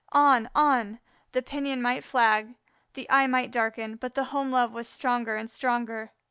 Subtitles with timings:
[0.13, 0.97] On, on
[1.31, 2.55] the pinion might flag,
[2.95, 6.11] the eye might darken, but the home love was stronger and stronger.